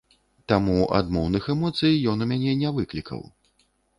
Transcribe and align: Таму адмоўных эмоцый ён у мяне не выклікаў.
Таму 0.51 0.77
адмоўных 0.99 1.43
эмоцый 1.55 1.93
ён 2.13 2.25
у 2.27 2.31
мяне 2.33 2.57
не 2.65 2.69
выклікаў. 2.81 3.21